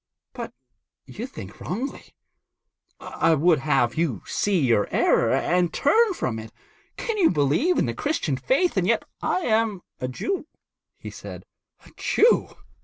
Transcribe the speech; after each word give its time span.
'But 0.33 0.51
you 1.05 1.27
think 1.27 1.61
wrongly. 1.61 2.15
I 2.99 3.35
would 3.35 3.59
have 3.59 3.93
you 3.93 4.23
see 4.25 4.59
your 4.61 4.87
error, 4.89 5.31
and 5.31 5.71
turn 5.71 6.15
from 6.15 6.39
it. 6.39 6.51
Can 6.97 7.19
you 7.19 7.29
believe 7.29 7.77
in 7.77 7.85
the 7.85 7.93
Christian 7.93 8.35
faith 8.35 8.77
and 8.77 8.87
yet' 8.87 9.05
'I 9.21 9.37
am 9.41 9.81
a 9.99 10.07
Jew,' 10.07 10.47
he 10.97 11.11
said. 11.11 11.45
'A 11.85 11.91
Jew!' 11.97 12.47